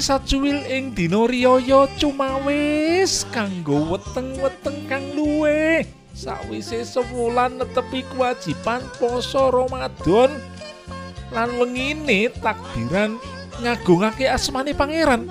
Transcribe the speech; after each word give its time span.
Sacuwil 0.00 0.64
ing 0.64 0.96
dina 0.96 1.28
riyaya 1.28 1.84
cumawis 2.00 3.28
kanggo 3.28 3.84
weteng-weteng 3.92 4.88
kang 4.88 5.04
luwih. 5.12 5.84
Sawise 6.16 6.88
sewulan 6.88 7.60
netepi 7.60 8.08
kewajiban 8.08 8.80
poso 8.96 9.52
Ramadan 9.52 10.40
lan 11.36 11.52
wengine 11.60 12.32
takbiran 12.40 13.20
ngagungake 13.60 14.24
asmane 14.24 14.72
pangeran. 14.72 15.28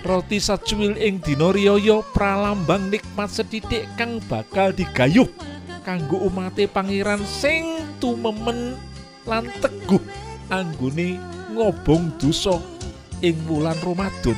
Roti 0.00 0.40
sacuwil 0.40 0.96
ing 0.96 1.20
dina 1.20 1.52
riyaya 1.52 2.00
pralambang 2.16 2.88
nikmat 2.88 3.28
sedidik 3.28 3.84
kang 4.00 4.24
bakal 4.32 4.72
digayuh 4.72 5.28
kanggo 5.84 6.24
umate 6.24 6.64
pangeran 6.64 7.20
sing 7.28 7.84
tumemen 8.00 8.80
lan 9.28 9.44
teguh 9.60 10.00
anggone 10.48 11.20
ngobong 11.52 12.16
dosa 12.16 12.75
ing 13.20 13.36
wulan 13.48 13.76
Ramadan. 13.84 14.36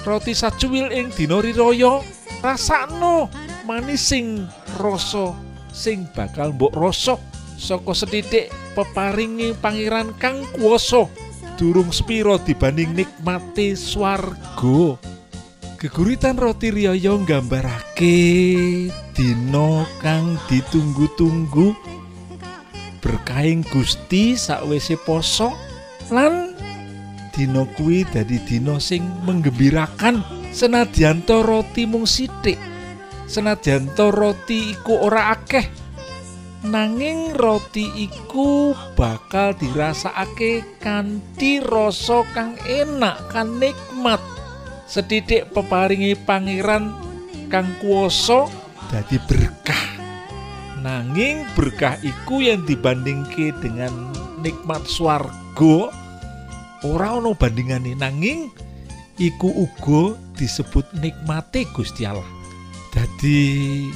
Roti 0.00 0.32
sacuwil 0.32 0.88
ing 0.92 1.12
dina 1.12 1.38
riyaya 1.44 2.00
rasakno 2.40 3.28
manising 3.68 4.48
rasa 4.80 5.36
sing 5.70 6.08
bakal 6.16 6.56
mbok 6.56 6.72
rasa 6.72 7.20
saka 7.60 7.92
sethithik 7.92 8.48
peparingi 8.72 9.52
pangeran 9.60 10.16
kang 10.16 10.40
kuwasa 10.56 11.04
durung 11.60 11.92
spiro 11.92 12.40
dibanding 12.40 12.96
nikmati 12.96 13.76
swarga. 13.76 14.96
Geguritan 15.76 16.36
roti 16.40 16.72
riyaya 16.72 17.16
nggambarake 17.16 18.16
dina 19.16 19.84
kang 20.00 20.40
ditunggu-tunggu 20.48 21.76
berkaing 23.00 23.64
Gusti 23.68 24.36
sakwise 24.36 24.96
poso 25.00 25.52
lan 26.12 26.49
dina 27.40 27.64
kuwi 27.64 28.04
dadi 28.04 28.36
dina 28.44 28.76
sing 28.76 29.00
menggembirakan. 29.24 30.20
Senadyan 30.52 31.24
roti 31.24 31.88
mung 31.88 32.04
sithik. 32.04 32.60
Senadyan 33.24 33.88
roti 33.96 34.76
iku 34.76 35.08
ora 35.08 35.32
akeh. 35.32 35.64
Nanging 36.68 37.32
roti 37.32 37.88
iku 37.96 38.76
bakal 38.92 39.56
dirasakake 39.56 40.76
kanthi 40.84 41.64
rasa 41.64 42.20
kang 42.36 42.60
enak 42.68 43.32
kan 43.32 43.56
nikmat. 43.56 44.20
Sedidik 44.84 45.48
peparingi 45.56 46.12
pangeran 46.20 46.92
kang 47.48 47.72
kuoso 47.80 48.52
dadi 48.92 49.16
berkah. 49.24 49.86
Nanging 50.84 51.48
berkah 51.56 51.96
iku 52.04 52.44
yang 52.44 52.68
dibandingke 52.68 53.56
dengan 53.64 54.12
nikmat 54.44 54.84
swarga 54.84 55.99
ora 56.86 57.16
ana 57.16 57.36
bandingane 57.36 57.92
nanging 57.92 58.48
iku 59.20 59.68
uga 59.68 60.16
disebut 60.40 60.88
nikmate 60.96 61.68
Gusti 61.76 62.08
Allah. 62.08 62.26
Dadi 62.90 63.86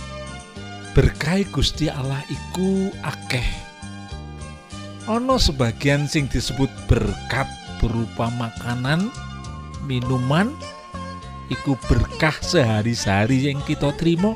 berkah 0.93 1.41
Gusti 1.49 1.89
Allah 1.89 2.21
iku 2.29 2.93
akeh. 3.01 3.49
Ana 5.09 5.37
sebagian 5.41 6.09
sing 6.09 6.29
disebut 6.29 6.69
berkat 6.89 7.49
berupa 7.81 8.33
makanan, 8.37 9.13
minuman, 9.85 10.53
iku 11.53 11.77
berkah 11.89 12.37
sehari-hari 12.41 13.53
yang 13.53 13.61
kita 13.65 13.93
terima. 13.97 14.33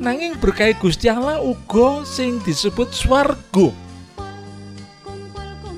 Nanging 0.00 0.38
berkah 0.40 0.72
Gusti 0.80 1.12
Allah 1.12 1.44
uga 1.44 2.06
sing 2.08 2.40
disebut 2.40 2.88
swarga. 2.94 3.68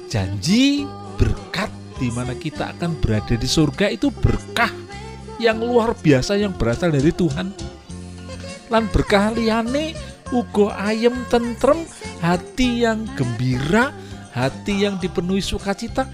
Janji 0.07 0.87
berkat 1.17 1.72
di 2.03 2.11
mana 2.11 2.35
kita 2.35 2.75
akan 2.75 2.99
berada 2.99 3.39
di 3.39 3.47
surga 3.47 3.87
itu 3.95 4.11
berkah 4.11 4.75
yang 5.39 5.63
luar 5.63 5.95
biasa 5.95 6.35
yang 6.35 6.51
berasal 6.51 6.91
dari 6.91 7.15
Tuhan. 7.15 7.55
Lan 8.67 8.91
berkah 8.91 9.31
liane 9.31 9.95
ugo 10.35 10.75
ayem 10.75 11.15
tentrem, 11.31 11.87
hati 12.19 12.83
yang 12.83 13.07
gembira, 13.15 13.95
hati 14.35 14.83
yang 14.83 14.99
dipenuhi 14.99 15.39
sukacita, 15.39 16.11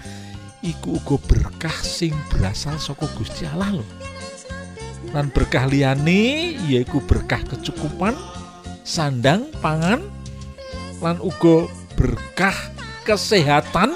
iku 0.61 1.01
ugo 1.01 1.17
berkah 1.17 1.73
sing 1.81 2.13
berasal 2.29 2.77
saka 2.77 3.09
Gusti 3.17 3.49
Allah 3.49 3.81
loh. 3.81 3.89
Lan 5.09 5.33
berkah 5.33 5.65
liane 5.65 6.53
yaiku 6.69 7.01
berkah 7.01 7.41
kecukupan, 7.49 8.13
sandang, 8.85 9.49
pangan, 9.57 10.05
lan 11.01 11.17
ugo 11.17 11.65
berkah 11.97 12.53
kesehatan, 13.09 13.88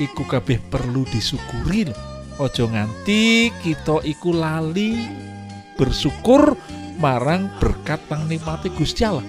iku 0.00 0.24
kabeh 0.24 0.56
perlu 0.58 1.04
disyukuri. 1.04 1.92
Ojo 2.40 2.72
nganti 2.72 3.52
kita 3.60 4.00
iku 4.00 4.32
lali 4.32 4.96
bersyukur 5.76 6.56
marang 6.96 7.52
berkat 7.60 8.00
pang 8.08 8.24
nikmati 8.24 8.72
Gusti 8.72 9.04
Allah. 9.04 9.24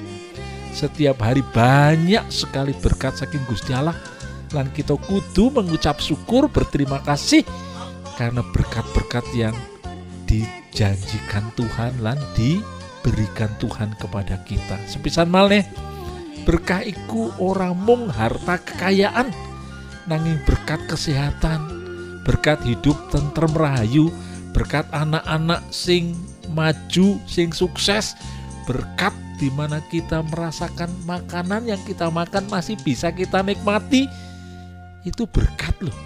Setiap 0.71 1.19
hari 1.19 1.43
banyak 1.43 2.31
sekali 2.31 2.71
berkat 2.71 3.19
saking 3.19 3.43
Gusti 3.51 3.75
Allah. 3.75 3.95
Lan 4.55 4.71
kita 4.71 4.95
kudu 4.95 5.51
mengucap 5.51 5.99
syukur 5.99 6.47
berterima 6.47 7.03
kasih 7.03 7.43
karena 8.15 8.43
berkat-berkat 8.51 9.23
yang 9.35 9.55
dijanjikan 10.27 11.51
Tuhan 11.55 11.99
lan 12.03 12.19
diberikan 12.35 13.51
Tuhan 13.59 13.95
kepada 13.99 14.39
kita. 14.43 14.79
Sepisan 14.87 15.27
mal 15.27 15.51
nih 15.51 15.67
berkah 16.47 16.83
iku 16.83 17.31
orang 17.39 17.75
mung 17.75 18.07
harta 18.11 18.59
kekayaan 18.59 19.50
nanging 20.11 20.43
berkat 20.43 20.83
kesehatan 20.91 21.63
berkat 22.27 22.59
hidup 22.67 22.99
tentrem 23.07 23.55
rahayu 23.55 24.11
berkat 24.51 24.83
anak-anak 24.91 25.63
sing 25.71 26.19
maju 26.51 27.15
sing 27.23 27.55
sukses 27.55 28.13
berkat 28.67 29.15
di 29.39 29.49
mana 29.55 29.81
kita 29.89 30.21
merasakan 30.29 30.91
makanan 31.07 31.65
yang 31.65 31.81
kita 31.87 32.11
makan 32.13 32.45
masih 32.51 32.77
bisa 32.85 33.09
kita 33.09 33.41
nikmati 33.41 34.05
itu 35.01 35.25
berkat 35.25 35.73
loh. 35.81 35.97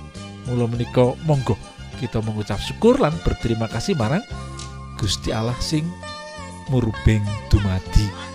Mula 0.47 0.71
menika 0.71 1.11
monggo 1.27 1.59
kita 1.99 2.23
mengucap 2.23 2.61
syukur 2.63 2.95
lan 2.95 3.11
berterima 3.27 3.67
kasih 3.67 3.95
marang 3.99 4.23
Gusti 4.95 5.35
Allah 5.35 5.57
sing 5.59 5.83
murubeng 6.71 7.23
dumadi 7.51 8.34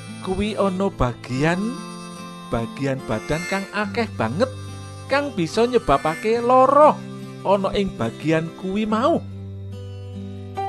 kuwi 0.21 0.53
ana 0.53 0.87
bagian 0.93 1.59
bagian 2.53 3.01
badan 3.09 3.41
kang 3.49 3.65
akeh 3.73 4.05
banget 4.15 4.49
kang 5.09 5.33
bisa 5.33 5.65
nyebabake 5.65 6.37
loro 6.39 6.93
ana 7.41 7.69
ing 7.73 7.89
bagian 7.97 8.47
kuwi 8.61 8.85
mau. 8.85 9.19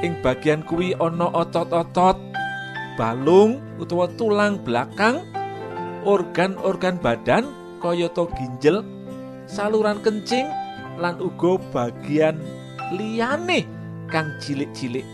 Ing 0.02 0.18
bagian 0.24 0.66
kuwi 0.66 0.96
ana 0.98 1.30
otot-otot 1.30 2.18
balung 2.98 3.60
utawa 3.78 4.08
tulang 4.18 4.58
belakang 4.64 5.22
organ-organ 6.02 6.98
badan 6.98 7.46
kayata 7.78 8.26
ginjel 8.34 8.82
saluran 9.46 10.02
kencing 10.02 10.50
lan 10.98 11.20
uga 11.22 11.60
bagian 11.70 12.40
liyane 12.92 13.68
kang 14.10 14.32
cilik-cilik. 14.42 15.06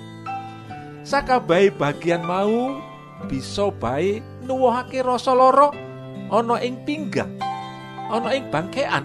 Sakabehe 1.04 1.72
bagian 1.72 2.24
mau 2.24 2.76
bisa 3.26 3.74
bae 3.74 4.22
nuwuhake 4.46 5.02
rasa 5.02 5.34
lara 5.34 5.74
ana 6.30 6.62
ing 6.62 6.78
pinggang 6.86 7.34
ana 8.12 8.30
ing 8.36 8.46
bangkean. 8.52 9.04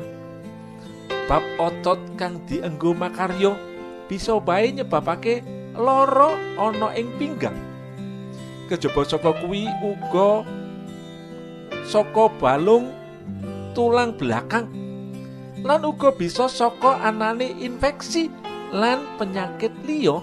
Bab 1.25 1.41
otot 1.57 1.97
kang 2.19 2.43
dienggo 2.45 2.93
makarya 2.93 3.57
bisa 4.05 4.37
bae 4.37 4.69
nyebabake 4.69 5.41
lara 5.73 6.37
ana 6.61 6.93
ing 6.93 7.09
pinggang. 7.17 7.57
Kejaba 8.69 9.01
saka 9.07 9.33
kuwi 9.41 9.65
uga 9.81 10.45
saka 11.83 12.29
balung 12.39 12.93
tulang 13.73 14.15
belakang 14.15 14.69
lan 15.63 15.83
uga 15.83 16.11
bisa 16.15 16.47
saka 16.47 16.99
anane 17.03 17.55
infeksi 17.59 18.27
lan 18.71 19.03
penyakit 19.19 19.71
liya 19.87 20.19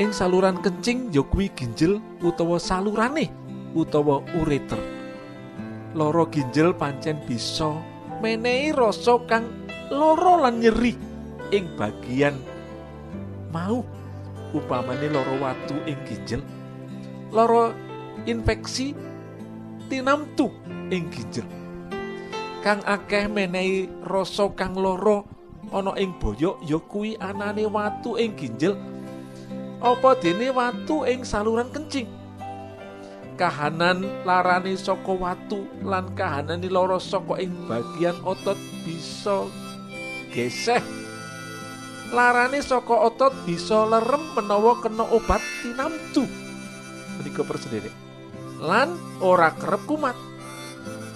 ing 0.00 0.08
saluran 0.08 0.56
kencing 0.64 1.12
ya 1.12 1.20
kuwi 1.20 1.52
ginjel 1.52 2.00
utawa 2.24 2.56
salurane 2.56 3.28
utawa 3.76 4.24
ureter. 4.40 4.80
Loro 5.92 6.24
ginjel 6.32 6.72
pancen 6.72 7.20
bisa 7.28 7.76
menehi 8.24 8.72
rasa 8.72 9.20
kang 9.28 9.44
loro 9.92 10.40
lan 10.40 10.64
nyeri 10.64 10.96
ing 11.52 11.68
bagian 11.76 12.36
mau. 13.52 13.84
Upamane 14.52 15.08
loro 15.08 15.40
watu 15.40 15.76
ing 15.88 16.00
ginjel 16.08 16.40
loro 17.32 17.72
infeksi 18.24 18.96
tinamtu 19.92 20.48
ing 20.88 21.12
ginjel. 21.12 21.44
Kang 22.64 22.80
akeh 22.88 23.28
menehi 23.28 23.92
rasa 24.08 24.48
kang 24.56 24.72
loro 24.72 25.28
ana 25.68 25.92
ing 26.00 26.16
boyok 26.16 26.64
ya 26.64 26.80
kuwi 26.80 27.16
anane 27.20 27.68
watu 27.68 28.16
ing 28.16 28.32
ginjel 28.36 28.76
apa 29.82 30.14
dene 30.22 30.54
watu 30.54 31.02
ing 31.02 31.26
saluran 31.26 31.66
kencing? 31.74 32.06
Kahanan 33.34 34.06
larane 34.22 34.78
saka 34.78 35.10
watu 35.10 35.66
lan 35.82 36.14
kahanane 36.14 36.70
lara 36.70 37.02
saka 37.02 37.42
ing 37.42 37.50
bagian 37.66 38.14
otot 38.22 38.54
bisa 38.86 39.50
geseh. 40.30 40.78
Larane 42.14 42.62
saka 42.62 42.94
otot 42.94 43.34
bisa 43.42 43.82
lerem 43.90 44.22
menawa 44.38 44.78
kena 44.78 45.02
obat 45.10 45.42
tinamtu. 45.66 46.30
Menika 47.18 47.42
persendiri 47.42 47.90
lan 48.62 48.94
ora 49.18 49.50
kerep 49.58 49.82
kumat. 49.90 50.14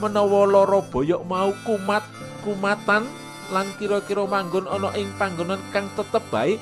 Menawa 0.03 0.43
lara 0.43 0.83
boyok 0.83 1.23
mau 1.23 1.55
kumat 1.63 2.03
kumatan 2.43 3.07
lan 3.55 3.67
kira-kira 3.79 4.27
manggon 4.27 4.67
ana 4.67 4.91
ing 4.99 5.07
panggonan 5.15 5.63
kang 5.71 5.87
tetep 5.95 6.27
baik 6.35 6.59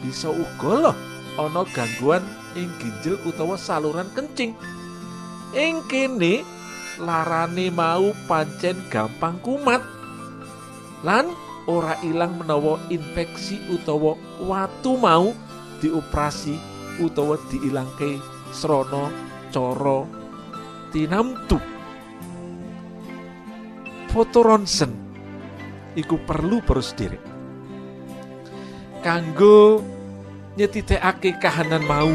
bisa 0.00 0.32
uga 0.32 0.90
loh 0.90 0.96
ana 1.36 1.62
gangguan 1.70 2.24
ing 2.58 2.68
ginjel 2.80 3.16
utawa 3.24 3.54
saluran 3.54 4.08
kencing. 4.16 4.56
Ing 5.54 5.82
kene 5.86 6.42
larane 6.98 7.70
mau 7.70 8.12
pancen 8.26 8.76
gampang 8.90 9.38
kumat. 9.42 9.82
Lan 11.06 11.32
ora 11.70 11.96
ilang 12.04 12.36
menawa 12.36 12.76
infeksi 12.92 13.60
utawa 13.70 14.18
watu 14.42 14.98
mau 15.00 15.32
dioperasi 15.80 16.58
utawa 17.00 17.40
diilangke 17.48 18.20
srana 18.52 19.08
cara 19.48 20.04
tinamtu. 20.92 21.58
Foto 24.10 24.38
ronsen 24.42 24.90
iku 25.94 26.18
perlu 26.26 26.58
diri 26.98 27.29
kanggo 29.00 29.80
nyetitekake 30.56 31.36
kahanan 31.40 31.84
mau 31.88 32.12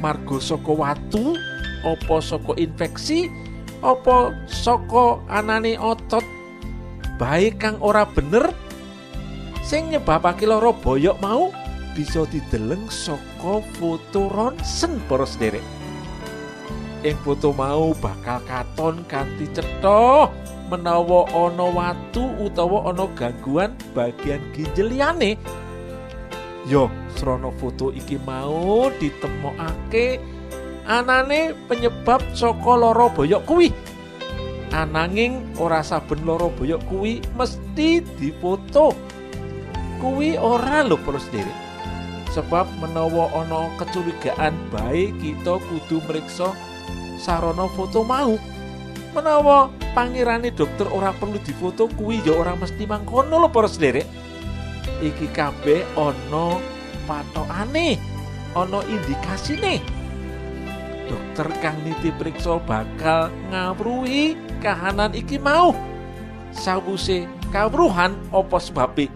margo 0.00 0.40
saka 0.40 0.72
watu 0.72 1.36
apa 1.84 2.16
saka 2.20 2.52
infeksi 2.60 3.32
apa 3.80 4.36
saka 4.44 5.20
anane 5.32 5.80
otot 5.80 6.24
baik 7.16 7.60
kang 7.60 7.76
ora 7.80 8.04
bener 8.04 8.52
sing 9.64 9.92
nyebabake 9.92 10.44
lara 10.44 10.72
boyok 10.72 11.16
mau 11.24 11.52
bisa 11.96 12.24
dideleng 12.28 12.86
saka 12.88 13.60
foto 13.76 14.30
ronsen 14.30 15.02
para 15.10 15.26
sederek. 15.26 15.64
Ing 17.00 17.16
foto 17.24 17.50
mau 17.56 17.96
bakal 17.96 18.44
katon 18.44 19.02
kanthi 19.08 19.48
cetha 19.56 20.28
menawa 20.68 21.24
ana 21.32 21.66
watu 21.66 22.28
utawa 22.38 22.92
ana 22.92 23.08
gangguan 23.16 23.72
bagian 23.96 24.38
ginjel 24.52 24.92
liyane 24.92 25.40
Yo, 26.68 26.92
srana 27.16 27.48
foto 27.56 27.88
iki 27.88 28.20
mau 28.20 28.92
ditemokake 29.00 30.20
anane 30.84 31.56
penyebab 31.64 32.20
saka 32.36 32.72
lara 32.76 33.08
boyok 33.08 33.48
kuwi. 33.48 33.72
Ananging 34.70 35.40
ora 35.56 35.80
saben 35.80 36.20
boyok 36.28 36.84
kuwi 36.84 37.24
mesti 37.32 38.04
difoto. 38.20 38.92
Kuwi 40.04 40.36
ora 40.36 40.84
lho 40.84 41.00
terus 41.00 41.24
sendiri. 41.32 41.52
Sebab 42.30 42.68
menawa 42.78 43.32
ana 43.34 43.72
kecurigaan 43.80 44.54
baik 44.70 45.16
kita 45.18 45.58
kudu 45.58 46.04
meriksa 46.06 46.52
sarana 47.16 47.72
foto 47.72 48.04
mau. 48.04 48.36
Menawa 49.16 49.72
pangirane 49.96 50.52
dokter 50.52 50.86
ora 50.92 51.10
perlu 51.16 51.40
difoto 51.42 51.88
kuwi 51.96 52.20
ya 52.22 52.36
ora 52.36 52.52
mesti 52.52 52.84
mangkono 52.84 53.40
lho 53.40 53.48
para 53.48 53.66
sederek. 53.66 54.04
Iki 55.00 55.28
kabeh 55.32 55.84
ana 55.96 56.60
patokane 57.08 57.96
ana 58.56 58.80
indikasine 58.86 59.80
dokter 61.10 61.48
kang 61.58 61.78
niti 61.82 62.14
priksa 62.14 62.62
bakal 62.62 63.32
ngawruhi 63.50 64.38
kahanan 64.62 65.10
iki 65.10 65.42
mau. 65.42 65.74
Sawuse 66.54 67.26
kawruhan 67.50 68.14
apa 68.30 68.58
sebabe 68.62 69.10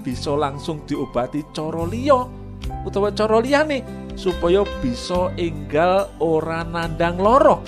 bisa 0.00 0.32
langsung 0.32 0.80
diobati 0.88 1.44
cara 1.52 1.84
liya 1.84 2.24
utawa 2.84 3.12
cara 3.12 3.40
liyane 3.44 3.84
supaya 4.16 4.64
bisa 4.80 5.32
enggal 5.36 6.08
ora 6.20 6.64
nandang 6.64 7.20
loro 7.20 7.60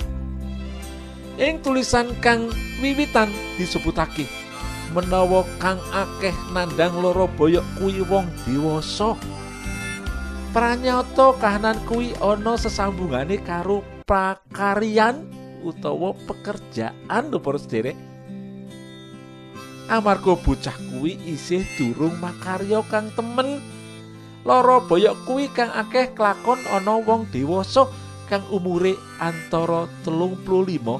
ing 1.37 1.61
tulisan 1.61 2.13
kang 2.21 2.49
wiwitan 2.81 3.29
disebutake 3.57 4.40
menawa 4.91 5.47
kang 5.57 5.79
akeh 5.95 6.35
nandang 6.51 6.99
loro 6.99 7.25
boyok 7.39 7.63
kuwi 7.79 8.03
wong 8.05 8.27
dewasa 8.43 9.15
pranyata 10.51 11.31
kahanan 11.39 11.79
kuwi 11.87 12.11
ana 12.19 12.59
sesambungane 12.59 13.39
karo 13.39 13.81
prakaryan 14.03 15.23
utawa 15.63 16.11
pekerjaan 16.27 17.31
lho 17.31 17.39
para 17.39 17.59
sederek 17.59 17.95
amarga 19.91 20.39
bocah 20.39 20.75
kuwi 20.87 21.19
isih 21.27 21.67
durung 21.75 22.15
makarya 22.23 22.79
kang 22.87 23.11
temen. 23.11 23.59
Loro 24.41 24.81
boyok 24.87 25.27
kuwi 25.27 25.51
kang 25.51 25.69
akeh 25.69 26.15
kelakon 26.17 26.57
ana 26.71 26.97
wong 26.97 27.27
dewasa 27.29 27.85
kang 28.25 28.41
umure 28.49 28.95
antara 29.19 29.85
telung 30.01 30.39
puluh 30.41 30.65
lima 30.65 30.97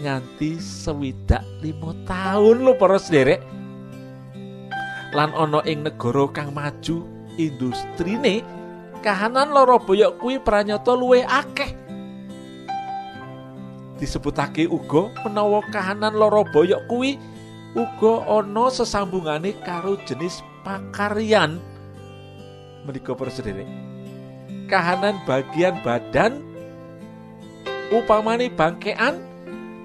nganti 0.00 0.60
sewidak 0.60 1.44
lima 1.64 1.96
tahun 2.04 2.66
lho 2.66 2.72
para 2.76 3.00
sederek. 3.00 3.40
Lan 5.16 5.32
ana 5.32 5.64
ing 5.64 5.86
negara 5.86 6.28
kang 6.32 6.52
maju 6.52 7.06
industrine 7.40 8.44
kahanan 9.00 9.52
loro 9.52 9.80
boyok 9.80 10.20
kuwi 10.20 10.36
pranyata 10.42 10.92
luwih 10.92 11.24
akeh. 11.24 11.72
Disebutake 13.96 14.68
uga 14.68 15.08
menawa 15.24 15.64
kahanan 15.72 16.12
loro 16.12 16.44
boyok 16.52 16.84
kuwi 16.90 17.16
uga 17.72 18.24
ana 18.28 18.68
sesambungane 18.68 19.56
karo 19.64 19.96
jenis 20.04 20.44
pakaryan 20.64 21.60
menika 22.86 23.12
para 23.18 23.30
kahanan 24.66 25.18
bagian 25.26 25.78
badan 25.82 26.42
upamane 27.90 28.50
bangkean 28.50 29.22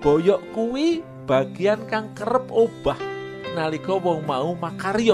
boyok 0.02 0.42
kuwi 0.52 1.06
bagian 1.30 1.86
kang 1.86 2.12
kerep 2.18 2.50
obah 2.50 2.98
nalika 3.54 3.94
wong 3.94 4.26
mau 4.26 4.58
makarya 4.58 5.14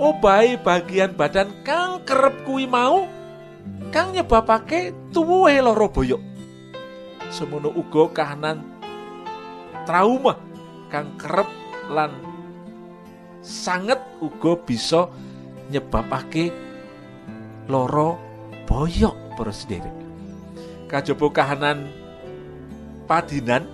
obahe 0.00 0.56
bagian 0.56 1.12
badan 1.12 1.52
kang 1.66 2.00
kerep 2.08 2.32
kuwi 2.48 2.64
mau 2.64 3.04
kang 3.92 4.14
nyebabake 4.14 4.94
tuwuhe 5.12 5.60
lara 5.60 5.88
boyok. 5.90 6.22
Semono 7.28 7.68
uga 7.76 8.08
kahanan 8.24 8.64
trauma 9.84 10.40
kang 10.88 11.12
kerep 11.20 11.48
lan 11.92 12.12
sanget 13.44 14.00
uga 14.24 14.56
bisa 14.64 15.12
nyebabake 15.68 16.48
loro 17.68 18.16
boyok 18.64 19.36
para 19.36 19.52
sendiri 19.52 19.92
kajaba 20.88 21.28
kahanan 21.28 21.92
padinan 23.08 23.64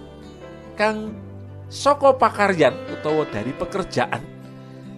kang 0.78 1.12
saka 1.66 2.14
pakaryan 2.14 2.72
utawa 2.94 3.26
dari 3.28 3.50
pekerjaan 3.50 4.22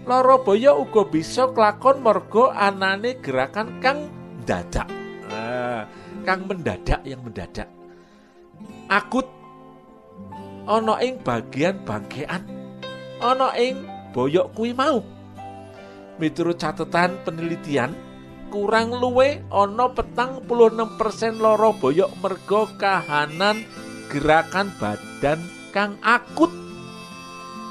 loro 0.04 0.44
boyok 0.44 0.76
uga 0.86 1.02
bisa 1.08 1.48
kelakon 1.50 2.04
mergo 2.04 2.52
anane 2.52 3.18
gerakan 3.24 3.80
kang 3.80 4.12
dadak 4.44 4.86
nah, 5.26 5.88
kang 6.26 6.42
mendadak 6.50 7.00
yang 7.06 7.22
mendadak. 7.22 7.70
Akut 8.90 9.30
ana 10.66 10.98
ing 10.98 11.22
bagian 11.22 11.78
bangkean 11.86 12.42
ana 13.22 13.54
ing 13.54 13.86
boyok 14.10 14.50
kuwi 14.58 14.74
mau. 14.74 14.98
Miturut 16.18 16.58
catatan 16.58 17.22
penelitian 17.22 17.94
kurang 18.50 18.90
luwe 18.98 19.38
ana 19.54 19.86
petang 19.94 20.42
puluh 20.42 20.74
persen 20.98 21.38
loro 21.38 21.70
boyok 21.78 22.10
mergo 22.18 22.66
kahanan 22.74 23.62
gerakan 24.12 24.72
badan 24.80 25.40
kang 25.74 26.00
akut. 26.02 26.52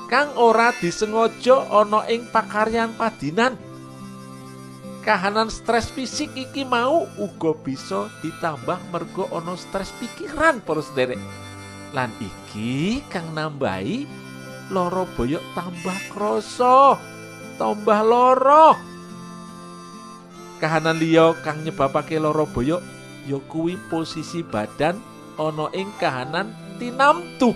Kang 0.05 0.37
ora 0.37 0.69
disengaja 0.77 1.65
ana 1.73 2.05
ing 2.05 2.29
pakaryan 2.29 2.93
padinan. 2.93 3.57
Kahanan 5.01 5.53
stres 5.53 5.89
fisik 5.93 6.33
iki 6.33 6.65
mau 6.65 7.05
uga 7.17 7.53
bisa 7.61 8.09
ditambah 8.25 8.77
mergo 8.89 9.29
ana 9.33 9.53
stres 9.57 9.93
pikiran 10.01 10.61
para 10.61 10.81
sederek. 10.81 11.21
Lan 11.93 12.09
iki 12.21 13.01
kang 13.09 13.33
nambahi 13.33 14.25
loro 14.73 15.05
boyok 15.13 15.43
tambah 15.53 15.97
kroso 16.09 16.97
tambah 17.61 18.01
loro 18.01 18.73
kahanan 20.57 20.97
liya 20.97 21.37
kang 21.45 21.61
nyebabake 21.61 22.17
loro 22.17 22.49
boyok 22.49 22.81
ya 23.29 23.37
posisi 23.89 24.41
badan 24.41 24.97
ana 25.39 25.71
ing 25.75 25.91
kahanan 25.99 26.51
tinamtu 26.79 27.51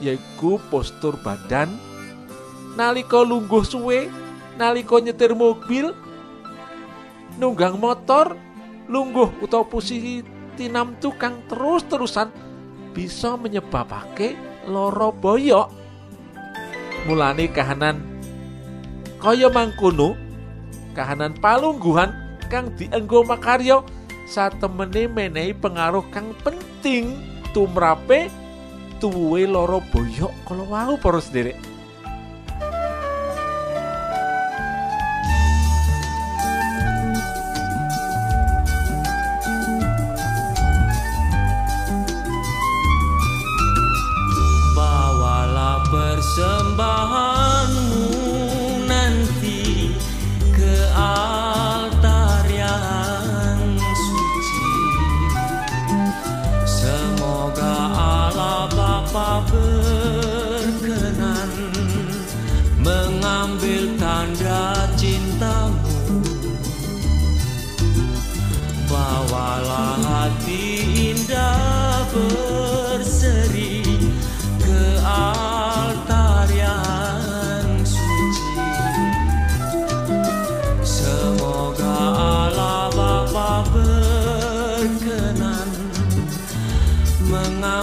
yaiku 0.00 0.60
postur 0.68 1.16
badan 1.24 1.72
nalika 2.76 3.24
lungguh 3.24 3.64
suwe 3.64 4.12
nalika 4.60 5.00
nyetir 5.00 5.32
mobil 5.32 5.92
nunggang 7.40 7.76
motor 7.80 8.36
lungguh 8.88 9.32
utawa 9.44 9.64
posisi 9.66 10.24
tinam 10.56 10.96
tukang 11.00 11.44
terus-terusan 11.52 12.32
bisa 12.96 13.36
menyebabake 13.36 14.32
loro 14.64 15.12
boyok. 15.12 15.68
Mulane 17.04 17.46
kahanan 17.52 18.00
kaya 19.20 19.52
mangkono 19.52 20.16
kahanan 20.96 21.36
palungguhan 21.38 22.10
kang 22.48 22.72
dienggo 22.74 23.22
makarya 23.22 23.84
satemene 24.26 25.08
menehi 25.08 25.54
pengaruh 25.56 26.04
kang 26.10 26.34
penting. 26.42 27.14
Tumrape 27.54 28.28
tuwe 29.00 29.48
loro 29.48 29.80
boyok. 29.94 30.34
Kalau 30.44 30.66
wau 30.68 31.00
para 31.00 31.22
sederek 31.22 31.56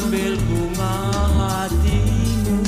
mengambil 0.03 0.35
bunga 0.51 0.99
hatimu. 1.39 2.59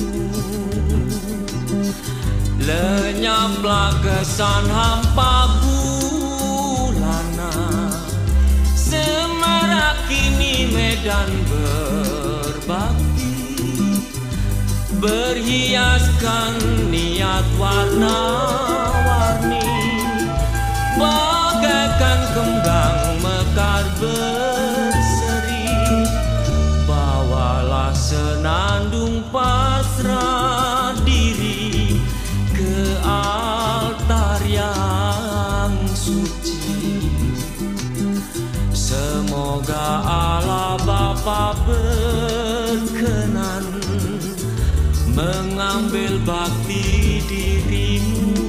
Lenyaplah 2.64 3.92
kesan 4.00 4.64
hampa 4.72 5.52
bulana. 5.60 7.52
Semarak 8.72 10.00
kini 10.08 10.72
medan 10.72 11.28
berbakti. 11.52 13.36
Berhiaskan 15.04 16.56
niat 16.88 17.44
warna-warni. 17.60 18.16
Bagaikan 20.96 22.20
kembang 22.32 23.20
mekar 23.20 23.84
berseri 24.00 24.35
Bapa 41.26 41.58
berkenan 41.66 43.66
mengambil 45.18 46.22
bakti 46.22 47.18
dirimu 47.26 48.46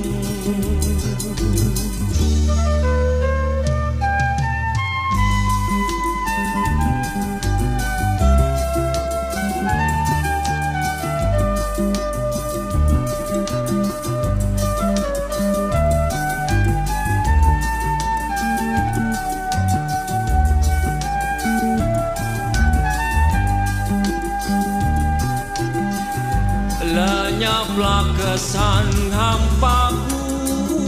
Lenyaplah 27.77 28.09
kesan 28.17 28.89
hampa 29.13 29.93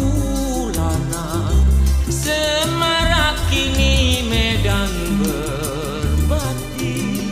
bulana 0.01 1.53
Semarak 2.09 3.37
kini 3.53 4.25
medan 4.25 4.89
berbakti 5.21 7.29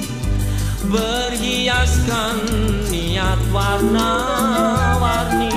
Berhiaskan 0.92 2.36
niat 2.92 3.40
warna-warni 3.48 5.56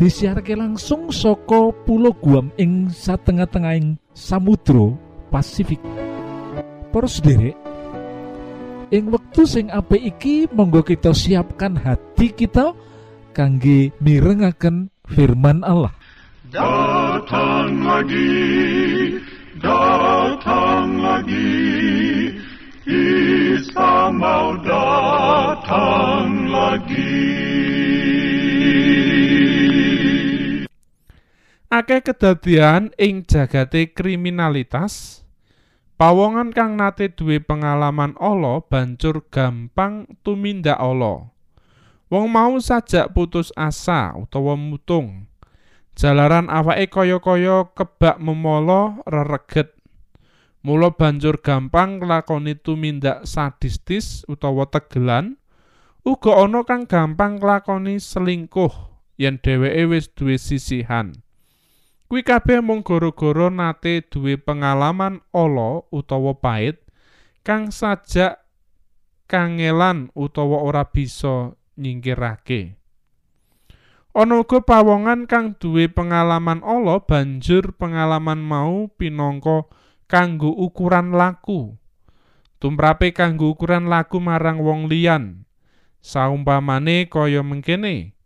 disiarke 0.00 0.56
langsung 0.56 1.12
soko 1.12 1.76
Pulau 1.84 2.16
Guam 2.16 2.48
ing 2.56 2.88
satengah-tengahing 2.88 4.00
Samudro 4.16 4.96
Pasifik. 5.28 5.76
Para 6.88 7.04
sederek 7.04 7.52
ing 8.88 9.12
wektu 9.12 9.44
sing 9.44 9.68
apik 9.68 10.00
iki 10.00 10.48
monggo 10.50 10.80
kita 10.80 11.12
siapkan 11.12 11.76
hati 11.76 12.32
kita 12.32 12.72
kangge 13.36 13.92
mirengaken 14.00 14.88
firman 15.04 15.60
Allah. 15.68 15.92
Datang 16.50 17.84
lagi, 17.84 18.32
datang 19.60 20.98
lagi, 20.98 21.46
Akeh 31.80 32.04
kedadian 32.04 32.92
ing 33.00 33.24
jagate 33.24 33.96
kriminalitas, 33.96 35.24
pawongan 35.96 36.52
kang 36.52 36.76
nate 36.76 37.08
duwe 37.08 37.40
pengalaman 37.40 38.12
ala 38.20 38.60
banjur 38.60 39.24
gampang 39.32 40.04
tumindak 40.20 40.76
ala. 40.76 41.32
Wong 42.12 42.28
mau 42.28 42.60
sajak 42.60 43.16
putus 43.16 43.48
asa 43.56 44.12
utawa 44.12 44.60
mutung. 44.60 45.24
Jalaran 45.96 46.52
awake 46.52 46.92
kaya-kaya 46.92 47.72
kebak 47.72 48.20
memolo 48.20 49.00
rereget. 49.08 49.72
Mula 50.60 50.92
banjur 50.92 51.40
gampang 51.40 51.96
nglakoni 51.96 52.60
tumindak 52.60 53.24
sadistis 53.24 54.28
utawa 54.28 54.68
tegelan. 54.68 55.40
Uga 56.04 56.44
ana 56.44 56.60
kang 56.60 56.84
gampang 56.84 57.40
nglakoni 57.40 57.96
selingkuh 57.96 58.92
yen 59.16 59.40
dheweke 59.40 59.88
wis 59.88 60.12
duwe 60.12 60.36
sisihan. 60.36 61.16
Kuwi 62.10 62.26
kabeh 62.26 62.58
mung 62.58 62.82
gara-gara 62.82 63.54
nate 63.54 64.02
duwe 64.02 64.34
pengalaman 64.34 65.22
ala 65.30 65.86
utawa 65.94 66.34
pait 66.34 66.82
kang 67.46 67.70
sajak 67.70 68.42
kangelan 69.30 70.10
utawa 70.18 70.58
ora 70.58 70.90
bisa 70.90 71.54
nyingkirake. 71.78 72.74
Ana 74.10 74.42
uga 74.42 74.58
pawongan 74.58 75.30
kang 75.30 75.54
duwe 75.54 75.86
pengalaman 75.86 76.66
ala 76.66 76.98
banjur 76.98 77.78
pengalaman 77.78 78.42
mau 78.42 78.90
pinangka 78.90 79.70
kanggo 80.10 80.50
ukuran 80.50 81.14
laku. 81.14 81.78
Tumrape 82.58 83.14
kanggo 83.14 83.54
ukuran 83.54 83.86
laku 83.86 84.18
marang 84.18 84.58
wong 84.58 84.90
liyan. 84.90 85.46
Saumpamane 86.02 87.06
kaya 87.06 87.46
mengkene. 87.46 88.18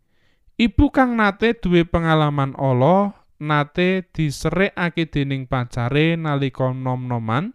Ibu 0.57 0.89
kang 0.89 1.21
nate 1.21 1.53
duwe 1.53 1.85
pengalaman 1.85 2.57
ala 2.57 3.13
nate 3.41 4.07
diserekake 4.15 5.11
dening 5.11 5.45
pacare 5.49 6.15
nalika 6.15 6.71
nom-noman 6.71 7.51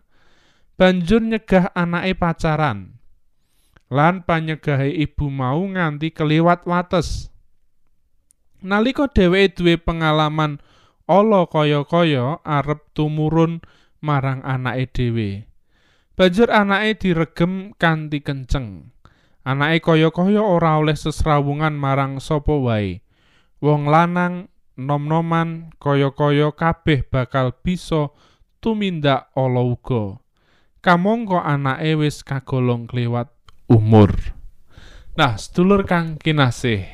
banjur 0.81 1.21
nyegah 1.21 1.73
anake 1.77 2.16
pacaran. 2.16 2.97
Lan 3.90 4.23
panyegahe 4.23 4.95
ibu 4.97 5.29
mau 5.29 5.61
nganti 5.66 6.14
keliwat 6.14 6.64
wates. 6.64 7.29
Nalika 8.62 9.11
dheweke 9.11 9.57
duwe 9.57 9.75
pengalaman 9.81 10.61
ala 11.09 11.49
kaya-kaya 11.49 12.38
arep 12.47 12.81
tumurun 12.93 13.64
marang 14.05 14.45
anake 14.47 14.88
dhewe. 14.95 15.31
Banjur 16.14 16.53
anake 16.53 17.01
diregem 17.01 17.73
kanthi 17.81 18.21
kenceng. 18.21 18.93
Anake 19.43 19.81
kaya-kaya 19.81 20.45
ora 20.45 20.77
oleh 20.77 20.95
sesrawungan 20.95 21.73
marang 21.75 22.21
sapa 22.21 22.53
wae. 22.53 23.01
Wong 23.59 23.88
lanang 23.88 24.49
nom-noman 24.81 25.77
kaya-kaya 25.77 26.51
kabeh 26.57 27.05
bakal 27.05 27.53
bisa 27.61 28.09
tumindak 28.64 29.29
ala 29.37 29.61
uga. 29.61 30.21
Kamangka 30.81 31.45
anake 31.45 31.93
wis 32.01 32.25
kagolong 32.25 32.88
kliwat 32.88 33.29
umur. 33.69 34.16
Nah, 35.14 35.37
sedulur 35.37 35.85
kang 35.85 36.16
kinasih. 36.16 36.88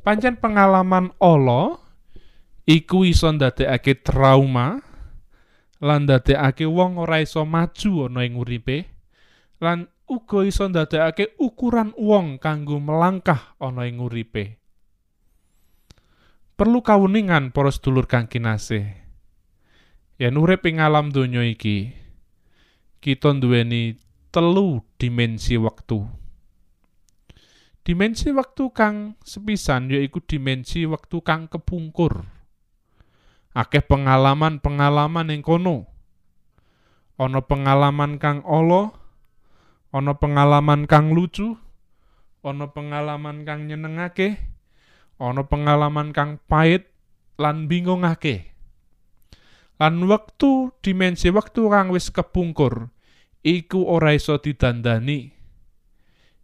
Pancen 0.00 0.40
pengalaman 0.40 1.12
ala 1.20 1.76
iku 2.64 3.04
iso 3.04 3.28
ndadekake 3.28 4.00
trauma 4.00 4.80
lan 5.80 6.08
ndadekake 6.08 6.64
wong 6.64 6.96
ora 6.96 7.20
iso 7.20 7.44
maju 7.44 8.08
ana 8.08 8.24
ing 8.24 8.36
uripe 8.36 8.88
lan 9.60 9.88
uga 10.08 10.44
iso 10.48 10.68
ndadekake 10.68 11.36
ukuran 11.36 11.92
wong 12.00 12.40
kanggo 12.40 12.80
melangkah 12.80 13.56
ana 13.60 13.84
ing 13.84 14.00
uripe. 14.00 14.59
Perlu 16.60 16.84
kawuningan 16.84 17.56
para 17.56 17.72
sedulur 17.72 18.04
kang 18.04 18.28
kinasih. 18.28 18.84
Yen 20.20 20.36
urip 20.36 20.68
ing 20.68 20.76
alam 20.76 21.08
donya 21.08 21.40
iki, 21.40 21.96
kita 23.00 23.32
nduweni 23.32 23.96
telu 24.28 24.84
dimensi 25.00 25.56
wektu. 25.56 26.04
Dimensi 27.80 28.28
wektu 28.36 28.76
kang 28.76 29.16
sepisan 29.24 29.88
yaiku 29.88 30.20
dimensi 30.20 30.84
wektu 30.84 31.24
kang 31.24 31.48
kepungkur. 31.48 32.28
Akeh 33.56 33.80
pengalaman-pengalaman 33.80 35.32
ing 35.32 35.40
kono. 35.40 35.88
Ana 37.16 37.40
pengalaman 37.40 38.20
kang 38.20 38.44
ala, 38.44 38.92
ana 39.96 40.12
pengalaman 40.12 40.84
kang 40.84 41.16
lucu, 41.16 41.56
ana 42.44 42.68
pengalaman 42.68 43.48
kang 43.48 43.64
nyenengake, 43.64 44.36
ana 45.20 45.44
pengalaman 45.44 46.16
kang 46.16 46.40
pait 46.48 46.88
lan 47.36 47.68
bingungake. 47.68 48.56
Lan 49.76 50.00
wektu 50.08 50.72
dimensi 50.80 51.28
wektu 51.28 51.68
kang 51.68 51.92
wis 51.92 52.08
kepungkur 52.08 52.88
iku 53.44 53.84
ora 53.84 54.16
iso 54.16 54.40
didandani. 54.40 55.32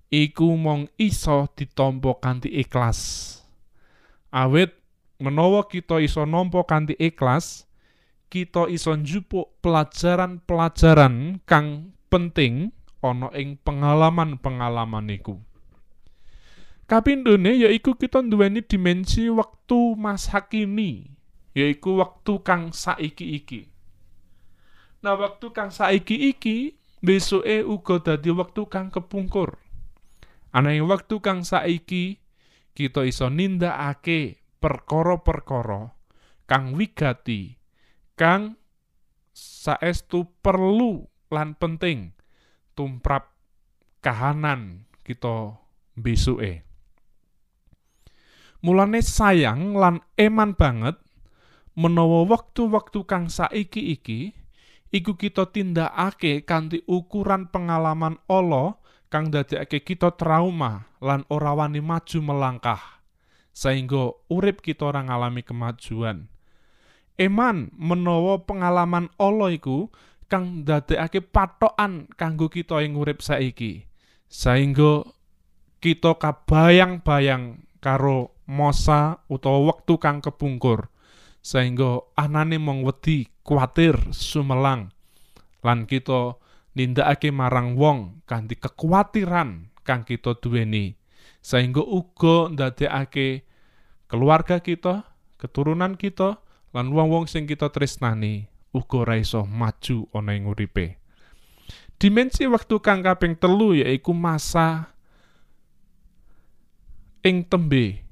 Iku 0.07 0.55
mong 0.55 0.93
iso 1.01 1.51
ditampa 1.57 2.21
kanthi 2.23 2.53
ikhlas. 2.53 3.33
Awit 4.31 4.71
menawa 5.19 5.67
kita 5.67 5.99
iso 5.99 6.23
nampa 6.29 6.63
kanthi 6.69 6.95
ikhlas, 7.01 7.65
kita 8.29 8.69
iso 8.71 8.95
njupuk 8.95 9.59
pelajaran-pelajaran 9.65 11.41
kang 11.49 11.97
penting 12.13 12.71
ana 13.03 13.33
ing 13.35 13.59
pengalaman-pengalaman 13.61 15.11
iku. 15.11 15.41
Kapindhone 16.87 17.67
yaiku 17.67 17.99
kita 17.99 18.23
nduweni 18.23 18.63
dimensi 18.63 19.27
wektu 19.27 19.99
masa 19.99 20.47
kini, 20.47 21.11
yaiku 21.51 21.99
wektu 21.99 22.39
kang 22.47 22.71
saiki 22.71 23.43
iki. 23.43 23.67
Nah, 25.03 25.19
wektu 25.19 25.51
kang 25.51 25.75
saiki 25.75 26.31
iki 26.31 26.79
besoke 27.03 27.67
uga 27.67 27.99
dadi 27.99 28.31
wektu 28.31 28.71
kang 28.71 28.95
kepungkur. 28.95 29.59
Ana 30.55 30.79
ing 30.79 30.87
wektu 30.87 31.19
kang 31.19 31.43
saiki 31.43 32.23
kita 32.71 33.03
iso 33.03 33.35
nindakake 33.35 34.47
perkara-perkara 34.63 35.91
kang 36.47 36.71
wigati, 36.79 37.59
kang 38.15 38.55
saestu 39.35 40.31
perlu 40.39 41.03
lan 41.35 41.59
penting 41.59 42.15
tumrap 42.79 43.35
kahanan 44.03 44.87
kita 45.03 45.59
besuke. 45.99 46.66
Mulane 48.65 49.05
sayang 49.05 49.77
lan 49.77 50.01
eman 50.17 50.57
banget 50.57 50.97
menawa 51.77 52.25
wektu-wektu 52.25 53.05
kang 53.05 53.29
saiki 53.29 53.93
iki 53.93 54.33
iku 54.95 55.13
kita 55.19 55.53
tindakake 55.53 56.47
kanthi 56.49 56.81
ukuran 56.89 57.53
pengalaman 57.53 58.17
Allah 58.27 58.81
kang 59.13 59.29
dadekake 59.29 59.85
kita 59.85 60.17
trauma 60.17 60.89
lan 61.05 61.29
ora 61.29 61.53
wani 61.53 61.85
maju 61.85 62.19
melangkah 62.25 62.81
sehingga 63.57 64.13
urip 64.29 64.61
kita 64.61 64.93
ora 64.93 65.01
ngalami 65.01 65.41
kemajuan. 65.41 66.29
Eman 67.17 67.73
menawa 67.73 68.45
pengalaman 68.45 69.09
Allah 69.17 69.49
iku 69.57 69.89
kang 70.29 70.69
dadekake 70.69 71.25
patokan 71.25 72.13
kanggo 72.21 72.53
kita 72.53 72.85
ing 72.85 73.01
urip 73.01 73.25
saiki. 73.25 73.89
Sehingga 74.29 75.09
kita 75.81 76.21
kabayang-bayang 76.21 77.65
karo 77.81 78.36
masa 78.47 79.21
utawa 79.29 79.75
wektu 79.75 79.99
kang 79.99 80.23
kepungkur. 80.23 80.89
Sehingga 81.43 82.03
anane 82.19 82.59
mong 82.59 82.83
wedi 82.83 83.31
kuatir 83.47 83.95
sumelang 84.11 84.91
lan 85.63 85.87
kita 85.87 86.35
nindakake 86.75 87.31
marang 87.31 87.79
wong 87.79 88.27
kanthi 88.27 88.59
kekhawatiran 88.59 89.71
kang 89.87 90.03
kita 90.03 90.35
duweni 90.43 90.99
sehingga 91.47 91.79
uga 91.79 92.51
ndadekake 92.51 93.47
keluarga 94.11 94.59
kita, 94.59 95.07
keturunan 95.39 95.95
kita 95.95 96.43
lan 96.75 96.91
wong-wong 96.91 97.31
sing 97.31 97.47
kita 97.47 97.71
tresnani 97.71 98.51
uga 98.75 99.07
ora 99.07 99.15
iso 99.15 99.47
maju 99.47 100.11
ana 100.11 100.35
ing 100.35 100.51
uripe. 100.51 100.99
Dimensi 102.03 102.51
wektu 102.51 102.83
kang 102.83 103.01
kaping 103.01 103.39
telu 103.39 103.79
yaiku 103.79 104.11
masa 104.11 104.91
ing 107.23 107.47
tembe 107.47 108.03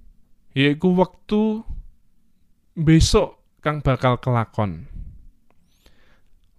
yaiku 0.55 0.95
wektu 0.95 1.67
besok 2.79 3.43
kang 3.59 3.83
bakal 3.83 4.23
kelakon. 4.23 4.87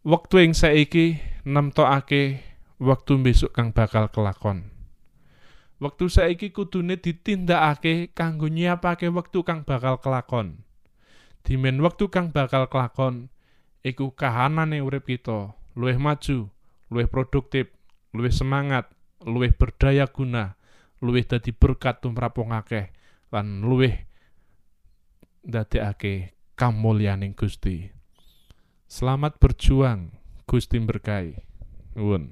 Wektu 0.04 0.44
ing 0.44 0.52
saiki 0.52 1.16
nemtokake 1.48 2.44
wektu 2.84 3.16
besok 3.24 3.56
kang 3.56 3.72
bakal 3.72 4.12
kelakon. 4.12 4.68
Wektu 5.80 6.12
saiki 6.12 6.52
kudune 6.52 7.00
ditindakake 7.00 8.12
kanggo 8.12 8.52
nyiapake 8.52 9.08
wektu 9.08 9.48
kang 9.48 9.64
bakal 9.64 9.96
kelakon. 10.04 10.68
Dimen 11.48 11.80
wektu 11.80 12.12
kang 12.12 12.36
bakal 12.36 12.68
kelakon 12.68 13.32
iku 13.80 14.12
kahanane 14.12 14.84
urip 14.84 15.08
kita, 15.08 15.56
luwih 15.72 15.96
maju, 15.96 16.52
luwih 16.92 17.08
produktif, 17.08 17.72
luwih 18.12 18.34
semangat, 18.34 18.92
luwih 19.24 19.56
berdaya 19.56 20.04
guna, 20.12 20.60
luwih 21.00 21.24
dadi 21.24 21.56
berkat 21.56 22.04
tumrap 22.04 22.36
wong 22.36 22.52
akeh 22.52 22.95
lan 23.36 23.68
luwih 23.68 23.92
ndadekake 25.44 26.40
kamulyaning 26.56 27.36
Gusti. 27.36 27.92
Selamat 28.88 29.36
berjuang, 29.44 30.16
Gusti 30.48 30.80
berkahi. 30.80 31.36
Nuwun. 32.00 32.32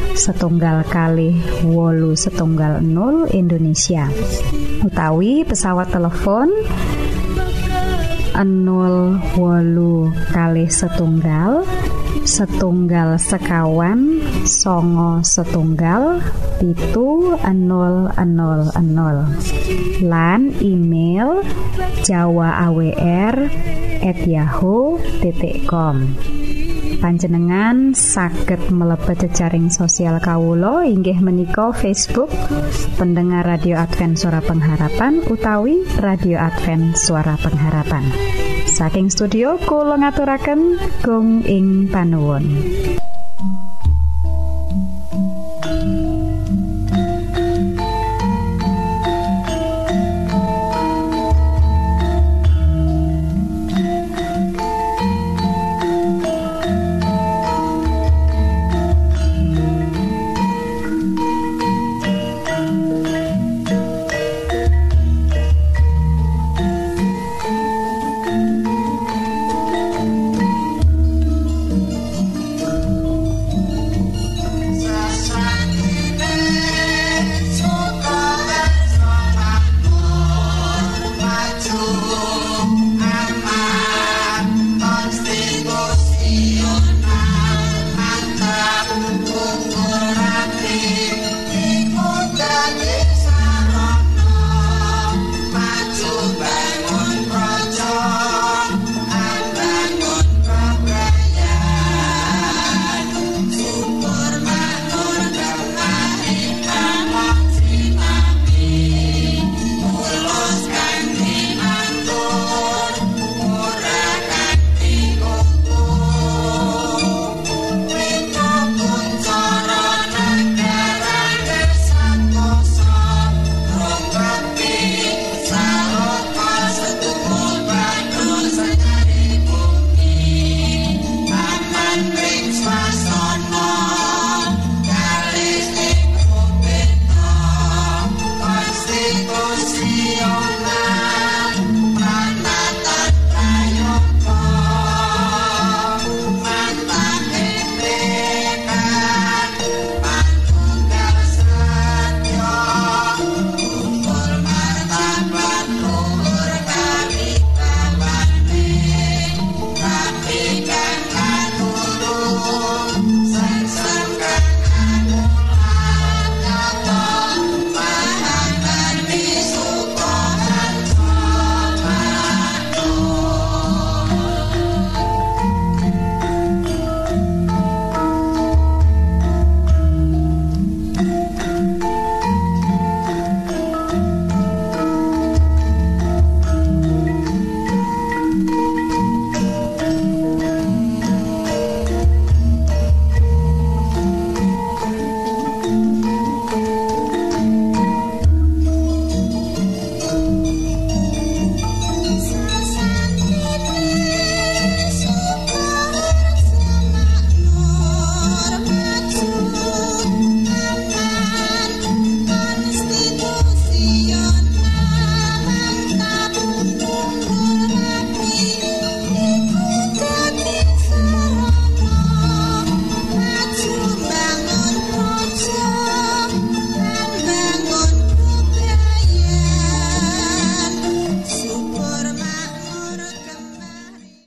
setunggal 0.21 0.85
kali 0.85 1.33
wolu 1.65 2.13
setunggal 2.13 2.77
0 2.85 3.33
Indonesia. 3.33 4.05
Utawi 4.85 5.41
pesawat 5.41 5.89
telepon 5.89 6.53
0 8.37 9.17
wolu 9.33 10.13
kali 10.29 10.69
setunggal 10.69 11.65
setunggal 12.21 13.17
sekawan 13.17 14.21
songo 14.45 15.25
setunggal 15.25 16.21
pitu 16.61 17.33
000 17.41 18.13
lan 20.05 20.41
email 20.61 21.41
jawa 22.05 22.69
awr 22.69 23.49
at 24.05 24.19
yahoo.com 24.21 25.97
panjenengan 27.01 27.97
saged 27.97 28.69
mlebet 28.69 29.25
jejaring 29.25 29.73
sosial 29.73 30.21
Kawulo 30.21 30.85
inggih 30.85 31.17
menika 31.17 31.73
Facebook 31.73 32.29
pendengar 33.01 33.41
radio 33.41 33.81
Advent 33.81 34.21
suara 34.21 34.37
pengharapan 34.45 35.25
utawi 35.25 35.81
radio 35.97 36.37
Advent 36.37 36.93
suara 36.93 37.33
pengharapan. 37.41 38.05
Saking 38.69 39.09
studio 39.09 39.57
kula 39.57 39.97
ngaturaken 39.97 40.77
gong 41.01 41.41
ing 41.49 41.89
panuwun 41.89 42.45